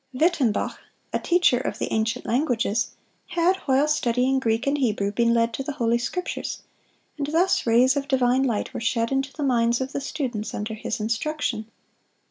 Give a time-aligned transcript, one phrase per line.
[0.15, 0.79] Wittembach,
[1.13, 2.89] a teacher of the ancient languages,
[3.27, 6.63] had, while studying Greek and Hebrew, been led to the Holy Scriptures,
[7.19, 10.73] and thus rays of divine light were shed into the minds of the students under
[10.73, 11.67] his instruction.